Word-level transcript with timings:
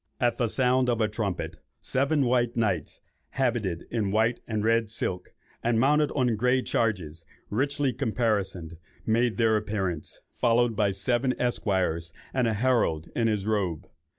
At 0.19 0.39
the 0.39 0.47
sound 0.47 0.89
of 0.89 0.99
a 0.99 1.07
trumpet, 1.07 1.57
"seven 1.79 2.25
white 2.25 2.57
knights, 2.57 3.01
habited 3.29 3.85
in 3.91 4.09
white 4.09 4.39
and 4.47 4.63
red 4.63 4.89
silk, 4.89 5.31
and 5.63 5.79
mounted 5.79 6.09
on 6.13 6.35
grey 6.37 6.63
chargers, 6.63 7.23
richly 7.51 7.93
caparisoned," 7.93 8.77
made 9.05 9.37
their 9.37 9.55
appearance, 9.55 10.19
followed 10.33 10.75
by 10.75 10.89
seven 10.89 11.35
esquires, 11.39 12.13
and 12.33 12.47
a 12.47 12.55
herald 12.55 13.09
in 13.15 13.27
his 13.27 13.45
robe. 13.45 13.85